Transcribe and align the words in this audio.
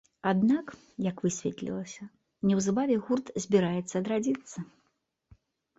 Аднак, 0.29 0.71
як 1.09 1.21
высветлілася, 1.25 2.07
неўзабаве 2.49 2.95
гурт 3.05 3.27
збіраецца 3.47 3.95
адрадзіцца. 4.05 4.57